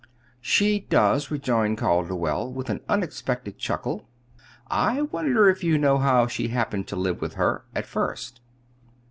[0.41, 4.09] "She does," rejoined Calderwell, with an unexpected chuckle.
[4.67, 8.41] "I wonder if you know how she happened to live with her, at first."